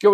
[0.00, 0.06] ¿Qué?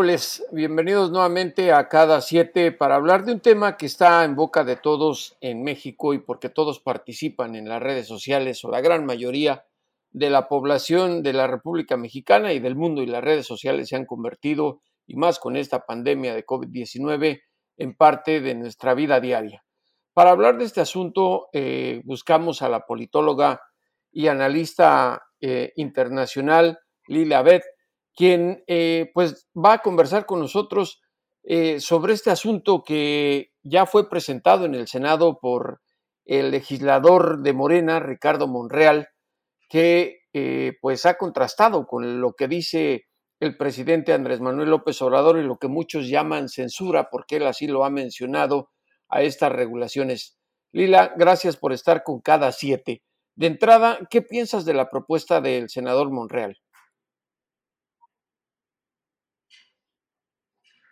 [0.51, 4.77] Bienvenidos nuevamente a Cada Siete para hablar de un tema que está en boca de
[4.77, 9.67] todos en México y porque todos participan en las redes sociales o la gran mayoría
[10.11, 13.97] de la población de la República Mexicana y del mundo y las redes sociales se
[13.97, 17.43] han convertido, y más con esta pandemia de COVID-19,
[17.77, 19.67] en parte de nuestra vida diaria.
[20.15, 23.61] Para hablar de este asunto, eh, buscamos a la politóloga
[24.11, 27.65] y analista eh, internacional Lila Beth,
[28.15, 31.01] quien eh, pues va a conversar con nosotros
[31.43, 35.81] eh, sobre este asunto que ya fue presentado en el Senado por
[36.25, 39.09] el legislador de Morena, Ricardo Monreal,
[39.69, 43.05] que eh, pues ha contrastado con lo que dice
[43.41, 47.67] el presidente Andrés Manuel López Obrador y lo que muchos llaman censura, porque él así
[47.67, 48.71] lo ha mencionado
[49.09, 50.39] a estas regulaciones.
[50.73, 53.03] Lila, gracias por estar con cada siete.
[53.37, 56.57] De entrada, ¿qué piensas de la propuesta del senador Monreal?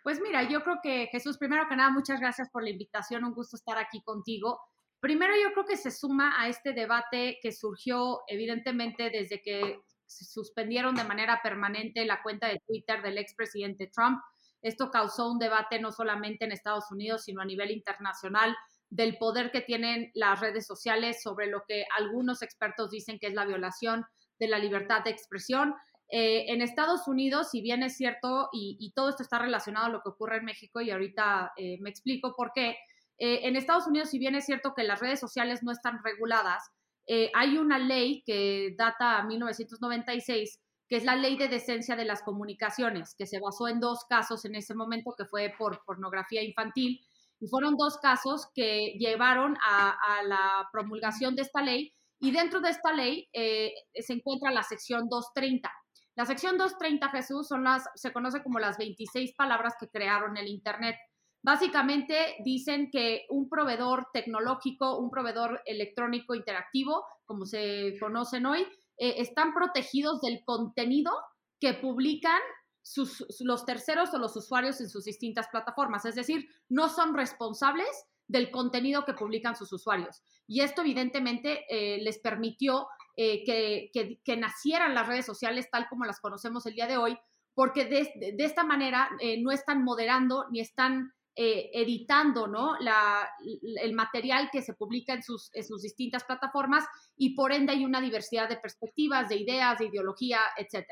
[0.03, 3.33] Pues mira, yo creo que Jesús, primero que nada, muchas gracias por la invitación, un
[3.33, 4.59] gusto estar aquí contigo.
[4.99, 10.95] Primero yo creo que se suma a este debate que surgió evidentemente desde que suspendieron
[10.95, 14.19] de manera permanente la cuenta de Twitter del expresidente Trump.
[14.61, 18.55] Esto causó un debate no solamente en Estados Unidos, sino a nivel internacional
[18.89, 23.33] del poder que tienen las redes sociales sobre lo que algunos expertos dicen que es
[23.33, 24.05] la violación
[24.37, 25.73] de la libertad de expresión.
[26.15, 30.01] Eh, en Estados Unidos, si bien es cierto, y, todo esto está relacionado a lo
[30.01, 32.77] que ocurre en México, y ahorita eh, me explico por qué,
[33.17, 36.69] eh, en Estados Unidos, si bien es cierto que las redes sociales no están reguladas,
[37.07, 42.05] eh, hay una ley que data a 1996, que es la ley de decencia de
[42.05, 46.43] las comunicaciones, que se basó en dos casos en ese momento, que fue por pornografía
[46.43, 46.99] infantil,
[47.39, 52.61] y fueron dos casos que llevaron a, a la promulgación de esta ley, y dentro
[52.61, 55.69] de esta ley eh, se encuentra la sección 230.
[56.15, 60.47] La sección 230, Jesús, son las, se conoce como las 26 palabras que crearon el
[60.47, 60.95] Internet.
[61.41, 68.61] Básicamente dicen que un proveedor tecnológico, un proveedor electrónico interactivo, como se conocen hoy,
[68.97, 71.11] eh, están protegidos del contenido
[71.59, 72.39] que publican
[72.81, 76.05] sus, los terceros o los usuarios en sus distintas plataformas.
[76.05, 77.89] Es decir, no son responsables
[78.27, 80.21] del contenido que publican sus usuarios.
[80.47, 83.43] Y esto evidentemente eh, les permitió eh,
[84.23, 87.15] que, nacieran las redes sociales tal como las conocemos el día de hoy,
[87.53, 92.75] porque de, esta manera eh, no están moderando ni están eh, editando ¿no?
[93.81, 95.51] El material que se publica en sus,
[95.81, 96.85] distintas plataformas
[97.15, 100.87] y por ende hay una diversidad de perspectivas, de ideas, de ideología, etc.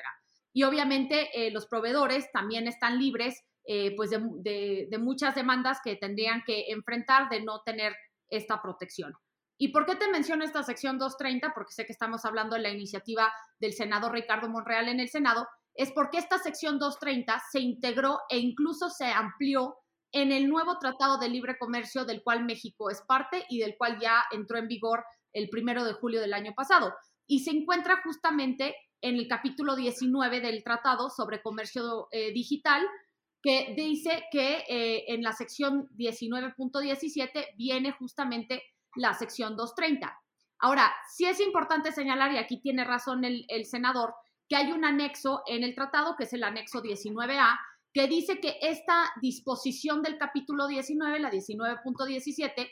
[0.53, 3.41] Y obviamente los proveedores también están libres
[3.95, 7.95] pues de, muchas demandas que tendrían que enfrentar de no tener
[8.29, 9.13] esta protección.
[9.61, 11.53] ¿Y por qué te menciono esta sección 230?
[11.53, 15.47] Porque sé que estamos hablando de la iniciativa del senador Ricardo Monreal en el Senado.
[15.75, 19.75] Es porque esta sección 230 se integró e incluso se amplió
[20.11, 23.99] en el nuevo Tratado de Libre Comercio del cual México es parte y del cual
[24.01, 26.95] ya entró en vigor el primero de julio del año pasado.
[27.27, 32.81] Y se encuentra justamente en el capítulo 19 del tratado sobre comercio eh, digital,
[33.43, 38.63] que dice que eh, en la sección 19.17 viene justamente
[38.95, 40.17] la sección 230.
[40.59, 44.13] Ahora, sí es importante señalar, y aquí tiene razón el, el senador,
[44.47, 47.57] que hay un anexo en el tratado, que es el anexo 19A,
[47.93, 52.69] que dice que esta disposición del capítulo 19, la 19.17,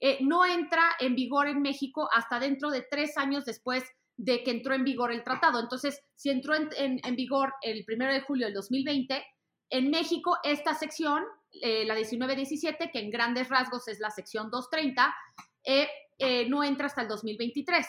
[0.00, 3.84] eh, no entra en vigor en México hasta dentro de tres años después
[4.16, 5.60] de que entró en vigor el tratado.
[5.60, 9.24] Entonces, si entró en, en, en vigor el 1 de julio del 2020,
[9.70, 11.24] en México esta sección,
[11.62, 15.14] eh, la 19.17, que en grandes rasgos es la sección 230,
[15.64, 15.88] eh,
[16.18, 17.86] eh, no entra hasta el 2023.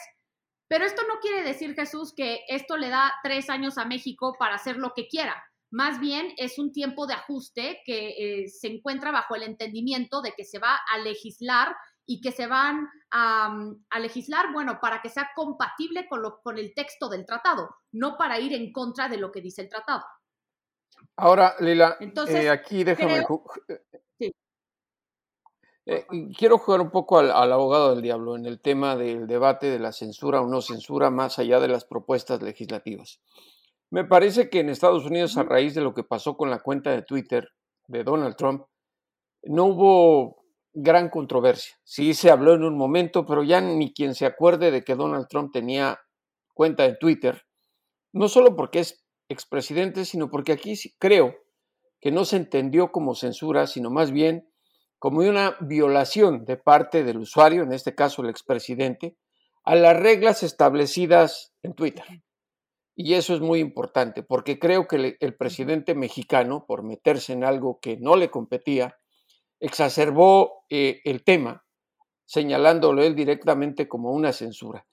[0.68, 4.56] Pero esto no quiere decir, Jesús, que esto le da tres años a México para
[4.56, 5.42] hacer lo que quiera.
[5.70, 10.32] Más bien es un tiempo de ajuste que eh, se encuentra bajo el entendimiento de
[10.32, 11.76] que se va a legislar
[12.06, 13.52] y que se van a,
[13.98, 18.38] legislar, bueno, para que sea compatible con, lo, con el texto del tratado, no para
[18.38, 20.04] ir en contra de lo que dice el tratado.
[21.16, 23.24] Ahora, Lila, eh, aquí déjame...
[25.88, 26.04] Eh,
[26.36, 29.92] quiero jugar un poco al, abogado del diablo en el tema del debate de la
[29.92, 33.20] censura o no censura más allá de las propuestas legislativas.
[33.90, 36.90] Me parece que en Estados Unidos, a raíz de lo que pasó con la cuenta
[36.90, 37.50] de Twitter
[37.86, 38.64] de Donald Trump,
[39.44, 40.42] no hubo
[40.72, 41.76] gran controversia.
[41.84, 45.28] Sí se habló en un momento, pero ya ni quien se acuerde de que Donald
[45.28, 46.00] Trump tenía
[46.52, 47.42] cuenta de Twitter,
[48.12, 51.36] no solo porque es expresidente, sino porque aquí creo
[52.00, 54.48] que no se entendió como censura, sino más bien
[55.06, 59.16] como una violación de parte del usuario, en este caso el expresidente,
[59.62, 62.04] a las reglas establecidas en Twitter.
[62.96, 67.78] Y eso es muy importante, porque creo que el presidente mexicano, por meterse en algo
[67.78, 68.96] que no le competía,
[69.60, 71.64] exacerbó eh, el tema,
[72.24, 74.88] señalándolo él directamente como una censura.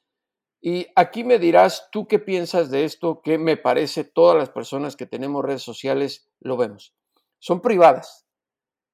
[0.62, 3.24] Y aquí me dirás, ¿tú qué piensas de esto?
[3.24, 6.94] Que me parece todas las personas que tenemos redes sociales lo vemos.
[7.40, 8.23] Son privadas,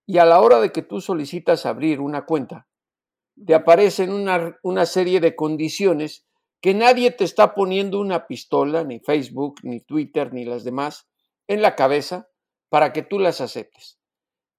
[0.10, 2.68] y a la hora de que tú solicitas abrir una cuenta,
[3.46, 6.26] te aparecen una, una serie de condiciones
[6.62, 11.08] que nadie te está poniendo una pistola, ni Facebook, ni Twitter, ni las demás,
[11.48, 12.28] en la cabeza
[12.70, 14.00] para que tú las aceptes.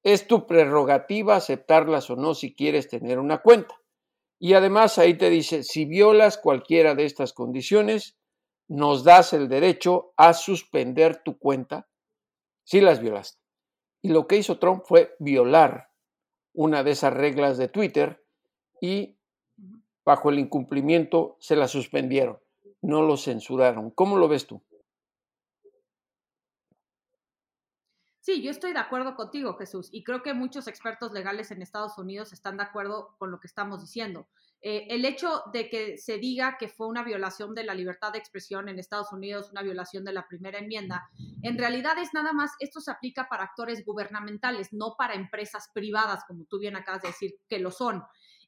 [0.05, 3.75] Es tu prerrogativa aceptarlas o no si quieres tener una cuenta.
[4.39, 8.17] Y además ahí te dice, si violas cualquiera de estas condiciones,
[8.69, 11.89] nos das el derecho a suspender tu cuenta
[12.63, 13.41] si las violaste.
[14.03, 15.91] Y lo que hizo Trump fue violar
[16.53, 18.25] una de esas reglas de Twitter
[18.81, 19.19] y
[20.05, 22.41] bajo el incumplimiento se la suspendieron,
[22.83, 23.91] no lo censuraron.
[23.91, 24.63] ¿Cómo lo ves tú?
[28.21, 31.97] Sí, yo estoy de acuerdo contigo, Jesús, y creo que muchos expertos legales en Estados
[31.99, 34.29] Unidos están de acuerdo con lo que estamos diciendo.
[34.63, 38.19] Eh, el hecho de que se diga que fue una violación de la libertad de
[38.19, 41.09] expresión en Estados Unidos, una violación de la primera enmienda,
[41.43, 46.25] en realidad es nada más, esto se aplica para actores gubernamentales, no para empresas privadas,
[46.27, 48.03] como tú bien acabas de decir que lo son.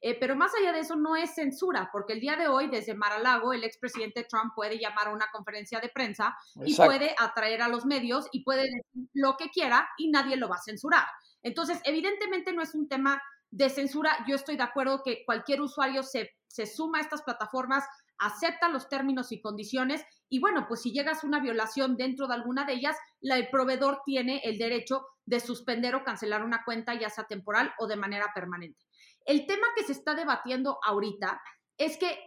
[0.05, 2.93] Eh, pero más allá de eso, no es censura, porque el día de hoy, desde
[2.93, 6.35] Mar-a-Lago, el expresidente Trump puede llamar a una conferencia de prensa
[6.65, 10.49] y puede atraer a los medios y puede decir lo que quiera y nadie lo
[10.49, 11.05] va a censurar.
[11.41, 13.21] Entonces, evidentemente no es un tema
[13.53, 16.31] de censura, yo estoy de acuerdo que cualquier usuario se,
[16.65, 17.85] suma a estas plataformas,
[18.17, 22.33] acepta los términos y condiciones y bueno, pues si llegas a una violación dentro de
[22.33, 26.99] alguna de ellas, la, el proveedor tiene el derecho de suspender o cancelar una cuenta,
[26.99, 28.79] ya sea temporal o de manera permanente.
[29.23, 31.39] El tema que se está debatiendo ahorita
[31.77, 32.17] es que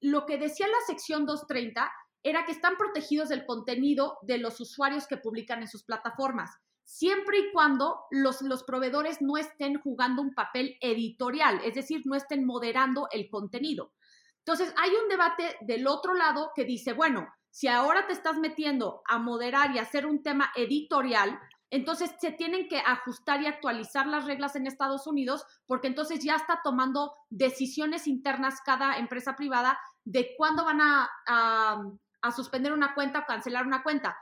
[0.00, 1.90] lo que decía la sección 230
[2.22, 6.50] era que están protegidos del contenido de los usuarios que publican en sus plataformas
[6.90, 12.16] siempre y cuando los, los proveedores no estén jugando un papel editorial, es decir, no
[12.16, 13.92] estén moderando el contenido.
[14.38, 19.02] Entonces, hay un debate del otro lado que dice, bueno, si ahora te estás metiendo
[19.06, 21.38] a moderar y hacer un tema editorial,
[21.70, 26.34] entonces se tienen que ajustar y actualizar las reglas en Estados Unidos porque entonces ya
[26.34, 33.20] está tomando decisiones internas cada empresa privada de cuándo van a, a, suspender una cuenta
[33.20, 34.18] o cancelar una cuenta.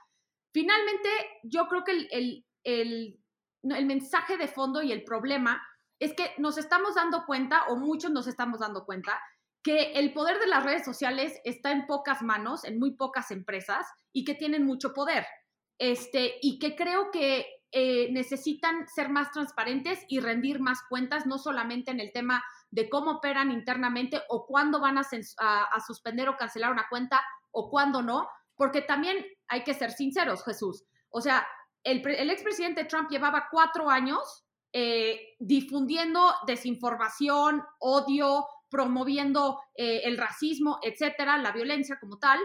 [0.53, 1.09] Finalmente,
[1.45, 2.45] yo creo que el, el,
[3.63, 5.63] mensaje de fondo y el problema
[5.99, 9.21] es que nos estamos dando cuenta, o muchos nos estamos dando cuenta,
[9.63, 13.87] que el poder de las redes sociales está en pocas manos, en muy pocas empresas,
[14.13, 15.27] y que tienen mucho poder.
[15.79, 21.39] Este, y que creo que eh, necesitan ser más transparentes y rendir más cuentas, no
[21.39, 26.37] solamente en el tema de cómo operan internamente o cuándo van a, a suspender o
[26.37, 30.85] cancelar una cuenta o cuándo no, porque también hay que ser sinceros, Jesús.
[31.11, 31.47] O sea,
[31.85, 41.39] el, expresidente Trump llevaba cuatro años eh, difundiendo desinformación, odio, promoviendo eh, el racismo, etcétera,
[41.39, 42.39] la violencia como tal.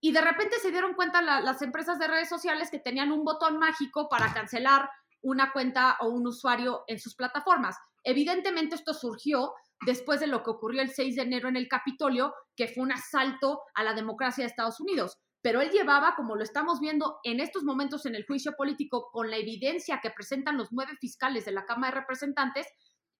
[0.00, 3.58] Y de repente se dieron cuenta las empresas de redes sociales que tenían un botón
[3.58, 4.90] mágico para cancelar
[5.22, 7.76] una cuenta o un usuario en sus plataformas.
[8.02, 9.54] Evidentemente esto surgió
[9.86, 12.92] después de lo que ocurrió el 6 de enero en el Capitolio, que fue un
[12.92, 17.40] asalto a la democracia de Estados Unidos pero él llevaba, como lo estamos viendo en
[17.40, 21.52] estos momentos en el juicio político, con la evidencia que presentan los nueve fiscales de
[21.52, 22.66] la Cámara de Representantes,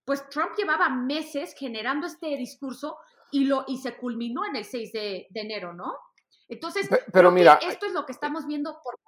[0.05, 2.97] pues Trump llevaba meses generando este discurso
[3.33, 5.97] y, lo, y se culminó en el 6 de, enero, ¿no?
[6.49, 8.99] Entonces, pero, mira, esto es lo que estamos viendo por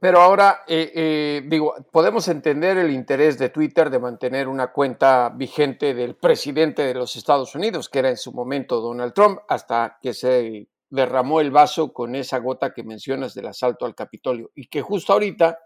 [0.00, 5.30] pero ahora, eh, eh, digo, podemos entender el interés de Twitter de mantener una cuenta
[5.30, 9.98] vigente del presidente de los Estados Unidos, que era en su momento Donald Trump, hasta
[10.02, 14.50] que se derramó el vaso con esa gota que mencionas del asalto al Capitolio.
[14.54, 15.58] Y que justo ahorita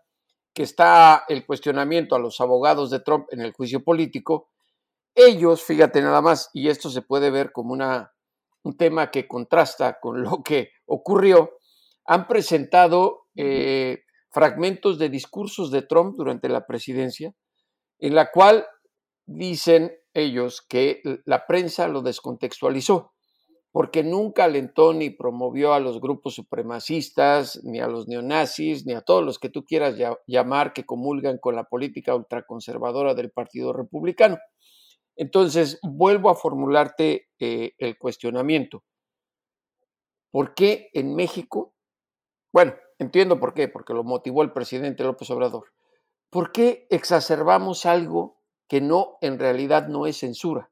[0.55, 4.51] que está el cuestionamiento a los abogados de Trump en el juicio político,
[5.15, 8.13] ellos, fíjate nada más, y esto se puede ver como una,
[8.63, 11.59] un tema que contrasta con lo que ocurrió,
[12.05, 17.35] han presentado eh, fragmentos de discursos de Trump durante la presidencia,
[17.99, 18.67] en la cual
[19.27, 23.13] dicen ellos que la prensa lo descontextualizó,
[23.73, 29.01] porque nunca alentó ni promovió a los grupos supremacistas, ni a los neonazis, ni a
[29.01, 34.39] todos los que tú quieras llamar que comulgan con la política ultraconservadora del Partido Republicano.
[35.17, 38.83] Entonces, vuelvo a formularte eh, el cuestionamiento.
[40.33, 41.75] ¿Por qué en México?
[42.53, 45.73] Bueno, entiendo por qué, porque lo motivó el presidente López Obrador.
[46.29, 48.39] ¿Por qué exacerbamos algo
[48.69, 50.71] que no, en realidad, no es censura?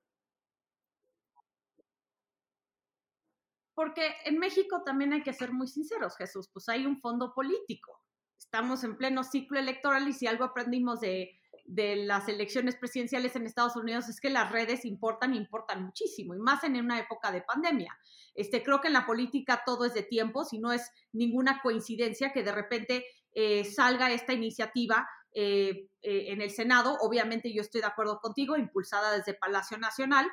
[3.74, 7.98] Porque en México también hay que ser muy sinceros, Jesús, pues hay un fondo político.
[8.38, 11.37] Estamos en pleno ciclo electoral y si algo aprendimos de
[11.68, 16.38] de las elecciones presidenciales en Estados Unidos es que las redes importan, importan muchísimo, y
[16.38, 17.96] más en una época de pandemia.
[18.34, 22.32] Este, creo que en la política todo es de tiempo, si no es ninguna coincidencia
[22.32, 26.96] que de repente eh, salga esta iniciativa eh, eh, en el Senado.
[27.02, 30.26] Obviamente yo estoy de acuerdo contigo, impulsada desde Palacio Nacional,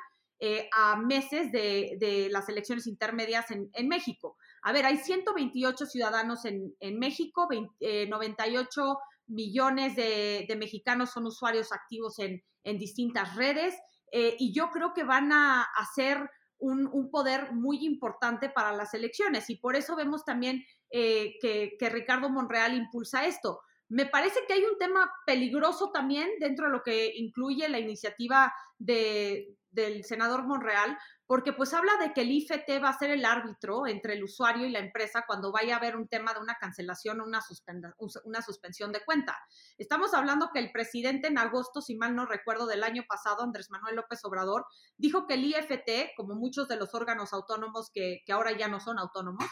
[0.70, 4.36] a meses de, las elecciones intermedias en, México.
[4.60, 7.48] A ver, hay 128 ciudadanos en, México,
[7.80, 12.42] 98 millones de, mexicanos son usuarios activos en,
[12.78, 13.76] distintas redes
[14.10, 16.28] eh, y yo creo que van a hacer
[16.58, 21.88] un, poder muy importante para las elecciones y por eso vemos también eh, que, que
[21.90, 23.60] Ricardo Monreal impulsa esto.
[23.88, 28.52] Me parece que hay un tema peligroso también dentro de lo que incluye la iniciativa
[28.78, 33.24] de, del senador Monreal, porque pues habla de que el IFT va a ser el
[33.24, 36.56] árbitro entre el usuario y la empresa cuando vaya a haber un tema de una
[36.60, 39.36] cancelación o una, suspensión de cuenta.
[39.76, 43.70] Estamos hablando que el presidente en agosto, si mal no recuerdo, del año pasado, Andrés
[43.70, 44.66] Manuel López Obrador,
[44.96, 48.98] dijo que el IFT, como muchos de los órganos autónomos que, ahora ya no son
[48.98, 49.46] autónomos,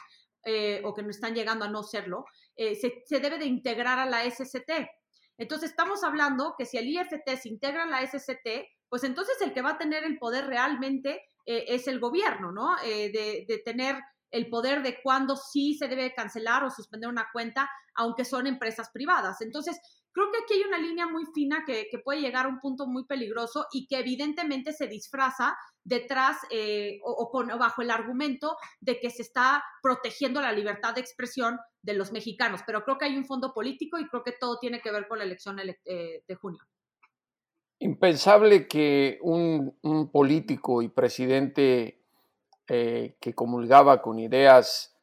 [0.47, 3.99] eh, o que no están llegando a no serlo, eh, se, se debe de integrar
[3.99, 4.87] a la SCT.
[5.39, 9.53] Entonces estamos hablando que si el IFT se integra a la SCT, pues entonces el
[9.53, 12.77] que va a tener el poder realmente eh, es el gobierno, ¿no?
[12.85, 13.97] Eh, de, tener
[14.31, 18.91] el poder de cuándo sí se debe cancelar o suspender una cuenta, aunque son empresas
[18.93, 19.41] privadas.
[19.43, 19.79] Entonces,
[20.11, 23.05] creo que aquí hay una línea muy fina que, puede llegar a un punto muy
[23.07, 29.23] peligroso y que evidentemente se disfraza detrás eh, o, bajo el argumento de que se
[29.23, 32.63] está protegiendo la libertad de expresión de los mexicanos.
[32.67, 35.19] Pero creo que hay un fondo político y creo que todo tiene que ver con
[35.19, 36.65] la elección de junio.
[37.85, 39.77] Impensable que un,
[40.11, 42.01] político y presidente
[42.67, 44.97] eh, que comulgaba con ideas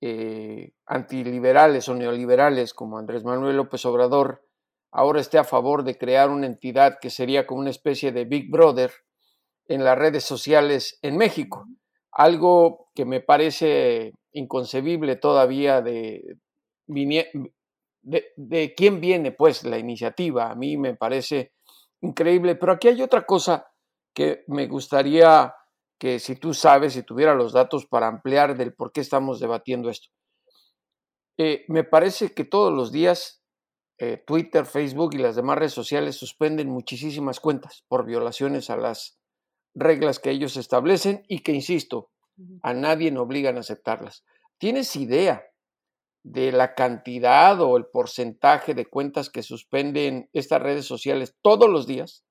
[0.00, 4.46] eh, antiliberales o neoliberales como Andrés Manuel López Obrador
[4.92, 8.48] ahora esté a favor de crear una entidad que sería como una especie de Big
[8.48, 8.92] Brother
[9.66, 11.66] en las redes sociales en México.
[12.12, 16.36] Algo que me parece inconcebible todavía de,
[16.86, 20.48] de, de quién viene pues la iniciativa.
[20.48, 21.50] A mí me parece
[22.00, 22.54] increíble.
[22.56, 23.70] Pero aquí hay otra cosa
[24.14, 25.54] que me gustaría
[25.98, 29.90] que si tú sabes, si tuviera los datos para ampliar del por qué estamos debatiendo
[29.90, 30.08] esto.
[31.36, 33.40] Eh, me parece que todos los días
[33.98, 39.18] eh, Twitter, Facebook y las demás redes sociales suspenden muchísimas cuentas por violaciones a las
[39.74, 42.10] reglas que ellos establecen y que, insisto,
[42.62, 44.24] a nadie obligan a aceptarlas.
[44.56, 45.44] ¿Tienes idea
[46.22, 51.86] de la cantidad o el porcentaje de cuentas que suspenden estas redes sociales todos los
[51.86, 52.24] días?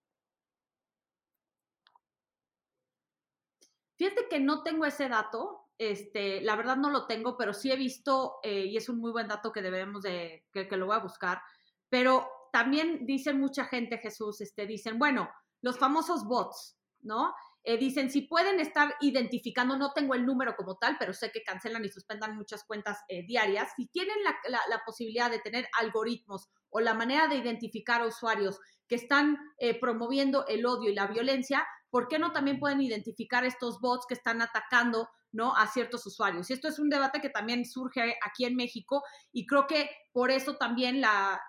[3.97, 7.75] Fíjate que no tengo ese dato, este, la verdad no lo tengo, pero sí he
[7.75, 11.01] visto, eh, y es un muy buen dato que debemos de, que, lo voy a
[11.01, 11.41] buscar,
[11.89, 15.29] pero también dicen mucha gente, Jesús, este, dicen, bueno,
[15.61, 17.33] los famosos bots, ¿no?
[17.69, 21.43] Eh, dicen, si pueden estar identificando, no tengo el número como tal, pero sé que
[21.43, 26.79] cancelan y suspendan muchas cuentas eh, diarias, si tienen la, posibilidad de tener algoritmos o
[26.79, 31.63] la manera de identificar a usuarios que están eh, promoviendo el odio y la violencia,
[31.91, 35.55] ¿por qué no también pueden identificar estos bots que están atacando ¿no?
[35.55, 36.49] a ciertos usuarios?
[36.49, 40.31] Y esto es un debate que también surge aquí en México y creo que por
[40.31, 41.39] eso también la,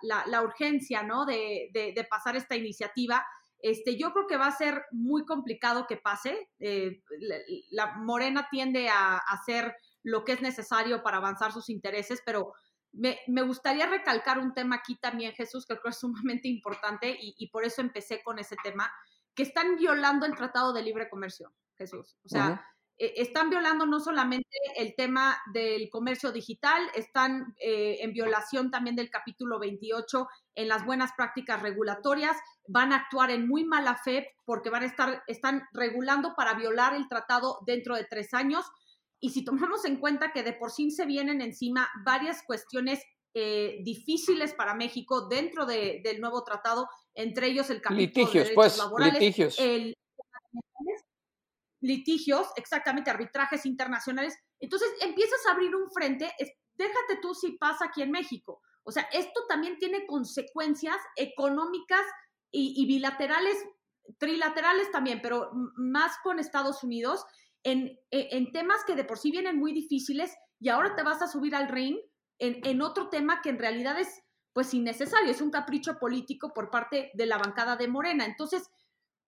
[0.45, 1.25] urgencia ¿no?
[1.25, 3.25] de, de pasar esta iniciativa
[3.63, 6.49] este, yo creo que va a ser muy complicado que pase.
[6.59, 7.03] Eh,
[7.71, 12.53] la, Morena tiende a, hacer lo que es necesario para avanzar sus intereses, pero
[12.93, 17.65] me, gustaría recalcar un tema aquí también, Jesús, que creo es sumamente importante y, por
[17.65, 18.91] eso empecé con ese tema,
[19.35, 22.19] que están violando el Tratado de Libre Comercio, Jesús.
[22.25, 22.65] O sea,
[23.01, 29.09] están violando no solamente el tema del comercio digital, están eh, en violación también del
[29.09, 32.37] capítulo 28 en las buenas prácticas regulatorias,
[32.69, 36.95] van a actuar en muy mala fe porque van a estar, están regulando para violar
[36.95, 38.67] el tratado dentro de tres años.
[39.19, 43.03] Y si tomamos en cuenta que de por sí se vienen encima varias cuestiones
[43.33, 48.55] eh, difíciles para México dentro del nuevo tratado, entre ellos el capítulo litigios, de derechos
[48.55, 49.59] pues, laborales, litigios.
[49.59, 49.95] el
[51.81, 54.37] litigios, exactamente, arbitrajes internacionales.
[54.59, 56.33] Entonces empiezas a abrir un frente,
[56.75, 58.61] déjate tú si pasa aquí en México.
[58.83, 62.03] O sea, esto también tiene consecuencias económicas
[62.51, 63.57] y, bilaterales,
[64.19, 67.25] trilaterales también, pero más con Estados Unidos,
[67.63, 71.23] en, e, en, temas que de por sí vienen muy difíciles y ahora te vas
[71.23, 71.99] a subir al ring
[72.39, 74.23] en, en otro tema que en realidad es
[74.53, 78.25] pues innecesario, es un capricho político por parte de la bancada de Morena.
[78.25, 78.69] Entonces,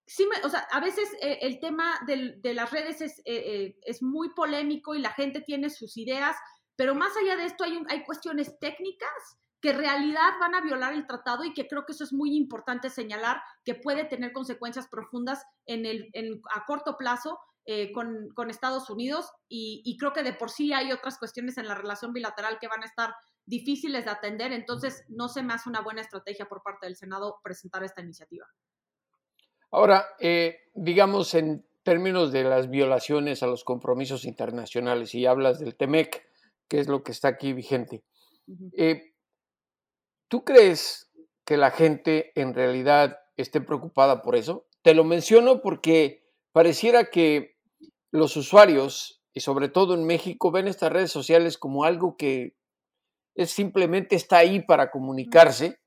[0.05, 3.23] sí, me, o sea, a veces eh, el tema del, de las redes es, eh,
[3.25, 6.35] eh, es, muy polémico y la gente tiene sus ideas,
[6.75, 10.61] pero más allá de esto hay, un, hay cuestiones técnicas que en realidad van a
[10.61, 14.33] violar el tratado y que creo que eso es muy importante señalar, que puede tener
[14.33, 17.39] consecuencias profundas en el, en, a corto plazo
[17.93, 21.69] con, con, Estados Unidos y, y creo que de por sí hay otras cuestiones en
[21.69, 25.69] la relación bilateral que van a estar difíciles de atender, entonces no se me hace
[25.69, 28.45] una buena estrategia por parte del Senado presentar esta iniciativa.
[29.73, 35.75] Ahora, eh, digamos en términos de las violaciones a los compromisos internacionales, y hablas del
[35.75, 36.23] TEMEC,
[36.67, 38.03] que es lo que está aquí vigente,
[38.77, 39.15] eh,
[40.27, 41.11] ¿tú crees
[41.43, 44.67] que la gente en realidad esté preocupada por eso?
[44.83, 47.57] Te lo menciono porque pareciera que
[48.11, 52.55] los usuarios, y sobre todo en México, ven estas redes sociales como algo que
[53.33, 55.79] es simplemente está ahí para comunicarse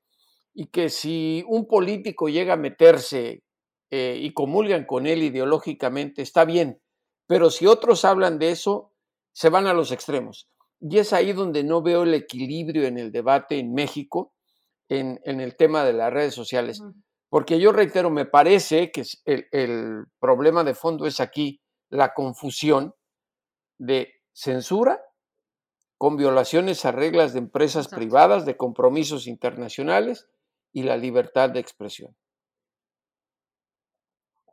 [0.53, 3.46] y que si un político llega a meterse
[3.89, 6.81] eh, y comulgan con él ideológicamente, está bien,
[7.27, 8.93] pero si otros hablan de eso,
[9.33, 10.49] se van a los extremos.
[10.79, 14.33] Y es ahí donde no veo el equilibrio en el debate en México
[14.89, 16.81] en, el tema de las redes sociales.
[17.29, 22.95] Porque yo reitero, me parece que el, problema de fondo es aquí la confusión
[23.77, 25.01] de censura
[25.97, 30.27] con violaciones a reglas de empresas privadas, de compromisos internacionales
[30.71, 32.15] y la libertad de expresión.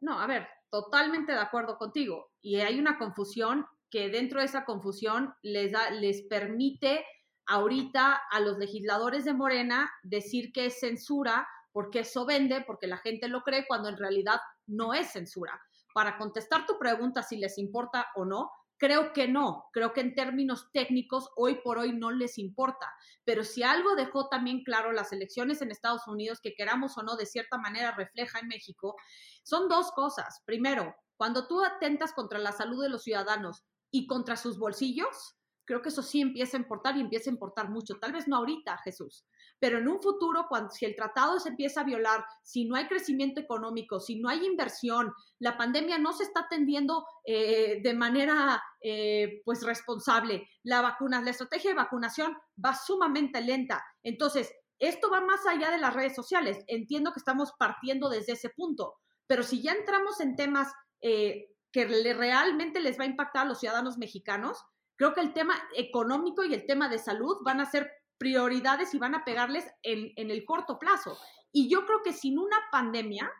[0.05, 2.31] No, a ver, totalmente de acuerdo contigo.
[2.43, 7.07] Y hay una confusión que dentro de esa confusión les, da, les permite
[7.47, 12.99] ahorita a los legisladores de Morena decir que es censura porque eso vende, porque la
[12.99, 15.59] gente lo cree, cuando en realidad no es censura.
[15.95, 20.14] Para contestar tu pregunta si les importa o no, Creo que no, creo que en
[20.14, 22.93] términos técnicos hoy por hoy no les importa,
[23.25, 27.17] pero si algo dejó también claro las elecciones en Estados Unidos, que queramos o no,
[27.17, 28.97] de cierta manera refleja en México,
[29.44, 30.42] son dos cosas.
[30.44, 35.80] Primero, cuando tú atentas contra la salud de los ciudadanos y contra sus bolsillos, creo
[35.80, 37.98] que eso sí empieza a importar y empieza a importar mucho.
[38.00, 39.24] Tal vez no ahorita, Jesús,
[39.59, 42.87] pero en un futuro, cuando si el tratado se empieza a violar, si no hay
[42.87, 48.62] crecimiento económico, si no hay inversión, la pandemia no se está atendiendo eh, de manera
[48.83, 53.83] eh, pues responsable, la vacuna, la estrategia de vacunación va sumamente lenta.
[54.02, 56.59] Entonces, esto va más allá de las redes sociales.
[56.66, 58.96] Entiendo que estamos partiendo desde ese punto,
[59.27, 63.61] pero si ya entramos en temas eh, que realmente les va a impactar a los
[63.61, 64.65] ciudadanos mexicanos,
[64.97, 68.99] Creo que el tema económico y el tema de salud van a ser prioridades y
[68.99, 71.19] van a pegarles en, el corto plazo.
[71.53, 73.31] Y yo creo que sin una pandemia,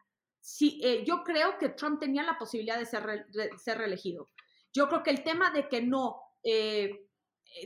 [0.41, 4.31] sí, eh, yo creo que Trump tenía la posibilidad de ser, ser reelegido.
[4.73, 7.07] Yo creo que el tema de que no, eh,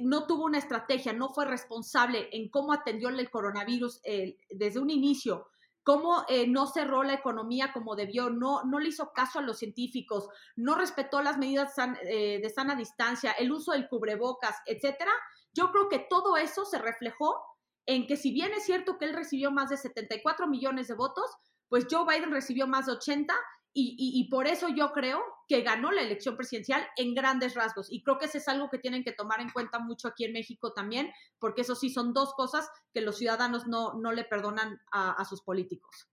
[0.02, 4.90] no tuvo una estrategia, no fue responsable en cómo atendió el coronavirus eh, desde un
[4.90, 5.48] inicio,
[5.88, 9.56] cómo eh, no cerró la economía como debió, no, no le hizo caso a los
[9.56, 11.72] científicos, no respetó las medidas
[12.02, 15.10] eh, de sana distancia, el uso del cubrebocas, etcétera.
[15.54, 17.42] Yo creo que todo eso se reflejó
[17.86, 21.24] en que si bien es cierto que él recibió más de 74 millones de votos,
[21.70, 23.34] pues Joe Biden recibió más de 80
[23.72, 27.90] y, por eso yo creo que ganó la elección presidencial en grandes rasgos.
[27.90, 30.34] Y creo que eso es algo que tienen que tomar en cuenta mucho aquí en
[30.34, 34.78] México también, porque eso sí son dos cosas que los ciudadanos no, no le perdonan
[34.92, 36.08] a, sus políticos.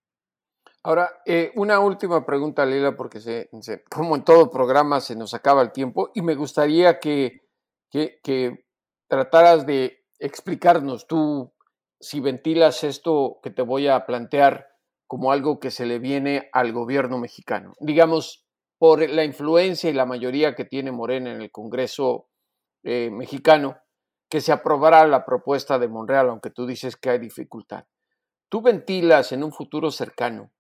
[0.84, 3.50] Ahora, eh, una última pregunta, Lila, porque
[3.90, 7.42] como en todo programa se nos acaba el tiempo y me gustaría que,
[7.90, 8.66] que, que
[9.08, 11.54] trataras de explicarnos tú,
[12.00, 14.70] si ventilas esto que te voy a plantear,
[15.08, 17.74] como algo que se le viene al gobierno mexicano.
[17.80, 18.45] Digamos,
[18.86, 22.28] por la influencia y la mayoría que tiene Morena en el Congreso
[22.84, 23.80] eh, mexicano,
[24.30, 27.86] que se aprobará la propuesta de Monreal, aunque tú dices que hay dificultad.
[28.48, 30.52] Tú ventilas en un futuro cercano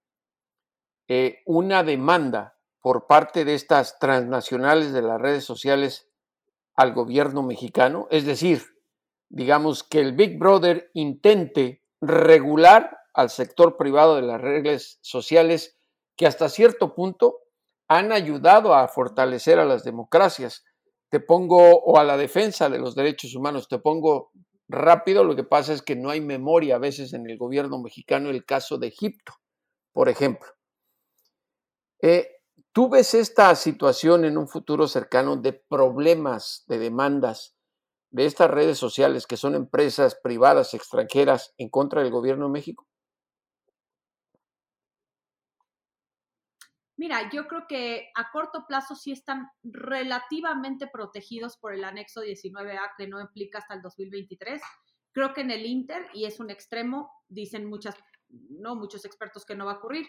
[1.08, 6.10] eh, una demanda por parte de estas transnacionales de las redes sociales
[6.76, 8.08] al gobierno mexicano?
[8.10, 8.64] Es decir,
[9.30, 15.78] digamos que el Big Brother intente regular al sector privado de las redes sociales
[16.16, 17.45] que hasta cierto punto
[17.88, 20.64] han ayudado a fortalecer a las democracias.
[21.10, 24.32] Te pongo, o a la defensa de los derechos humanos, te pongo
[24.68, 28.30] rápido, lo que pasa es que no hay memoria a veces en el gobierno mexicano
[28.30, 29.34] el caso de Egipto,
[29.94, 30.48] por ejemplo.
[32.02, 32.30] Eh,
[32.72, 37.56] ¿Tú ves esta situación en un futuro cercano de problemas, de demandas
[38.12, 42.86] de estas redes sociales que son empresas privadas extranjeras en contra del gobierno de México?
[46.98, 52.92] Mira, yo creo que a corto plazo sí están relativamente protegidos por el anexo 19A
[52.98, 54.62] que no implica hasta el 2023.
[55.12, 57.96] Creo que en el Inter, y es un extremo, dicen muchas,
[58.30, 60.08] no muchos expertos que no va a ocurrir,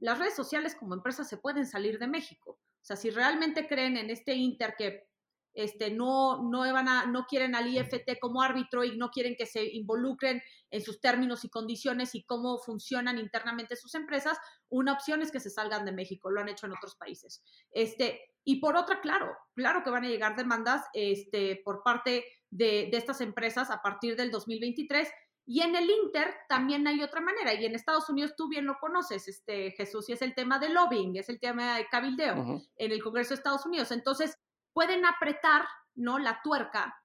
[0.00, 2.50] las redes sociales como empresas se pueden salir de México.
[2.50, 5.08] O sea, si realmente creen en este Inter que
[5.54, 9.46] este, no, no, van a, no quieren al IFT como árbitro y no quieren que
[9.46, 14.36] se involucren en sus términos y condiciones y cómo funcionan internamente sus empresas,
[14.68, 17.42] una opción es que se salgan de México, lo han hecho en otros países.
[17.70, 22.88] Este, y por otra, claro, claro que van a llegar demandas este, por parte de,
[22.90, 25.08] de estas empresas a partir del 2023
[25.46, 28.78] y en el Inter también hay otra manera, y en Estados Unidos tú bien lo
[28.78, 32.92] conoces, este Jesús, y es el tema de lobbying, es el tema de cabildeo en
[32.92, 33.90] el Congreso de Estados Unidos.
[33.90, 34.38] Entonces,
[34.74, 36.18] pueden apretar, ¿no?
[36.18, 37.00] La tuerca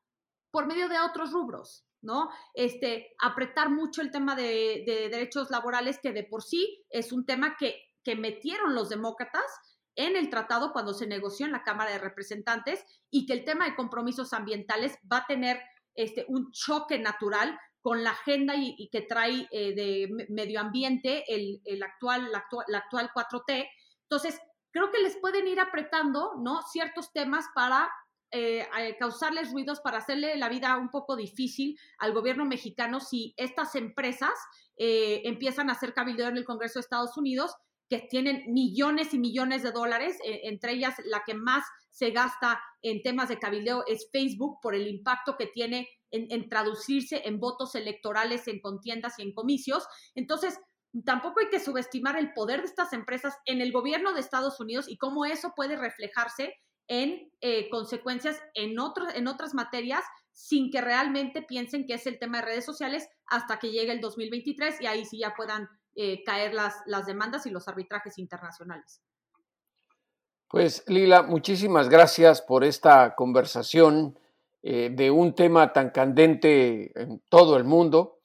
[0.51, 2.29] por medio de otros rubros, ¿no?
[2.53, 7.55] Este, apretar mucho el tema de, derechos laborales, que de por sí es un tema
[7.57, 9.45] que, que metieron los demócratas
[9.95, 13.65] en el tratado cuando se negoció en la Cámara de Representantes y que el tema
[13.65, 15.61] de compromisos ambientales va a tener
[15.93, 21.61] este, un choque natural con la agenda y, que trae eh, de medio ambiente el,
[21.65, 23.69] el actual, la, actual, la actual 4T.
[24.03, 24.39] Entonces,
[24.71, 26.61] creo que les pueden ir apretando, ¿no?
[26.63, 27.89] Ciertos temas para
[28.31, 33.33] eh, eh, causarles ruidos, para hacerle la vida un poco difícil al gobierno mexicano si
[33.37, 34.33] estas empresas
[34.77, 37.55] eh, empiezan a hacer cabildeo en el Congreso de Estados Unidos
[37.89, 43.01] que tienen millones y millones de dólares, entre ellas la que más se gasta en
[43.01, 47.73] temas de cabildeo es Facebook por el impacto que tiene en, en, traducirse en votos
[47.73, 49.87] electorales, en contiendas y en comicios.
[50.13, 50.59] Entonces,
[51.05, 54.89] tampoco hay que subestimar el poder de estas empresas en el gobierno de Estados Unidos
[54.89, 56.55] y cómo eso puede reflejarse
[56.87, 58.75] en eh, consecuencias en,
[59.13, 63.59] en otras materias sin que realmente piensen que es el tema de redes sociales hasta
[63.59, 67.51] que llegue el 2023 y ahí sí ya puedan eh, caer las, las demandas y
[67.51, 69.01] los arbitrajes internacionales.
[70.47, 74.17] Pues Lila, muchísimas gracias por esta conversación
[74.63, 78.18] eh, de un tema tan candente en todo el mundo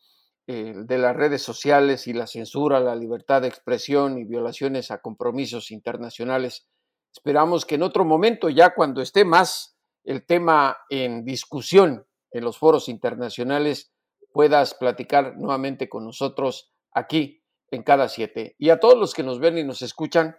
[0.47, 4.99] eh, de las redes sociales y la censura, la libertad de expresión y violaciones a
[4.99, 6.69] compromisos internacionales.
[7.13, 12.59] Esperamos que en otro momento, ya cuando esté más el tema en discusión en los
[12.59, 13.93] foros internacionales,
[14.33, 18.55] puedas platicar nuevamente con nosotros aquí en cada siete.
[18.59, 20.37] Y a todos los que nos ven y nos escuchan,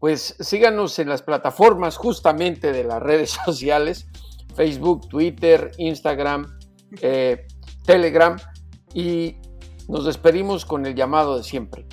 [0.00, 4.08] pues síganos en las plataformas justamente de las redes sociales,
[4.56, 6.58] Facebook, Twitter, Instagram,
[7.00, 7.46] eh,
[7.84, 8.36] Telegram
[8.94, 9.36] y
[9.88, 11.86] nos despedimos con el llamado de siempre,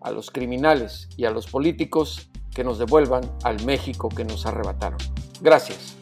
[0.00, 4.98] a los criminales y a los políticos que nos devuelvan al México que nos arrebataron.
[5.40, 5.93] Gracias.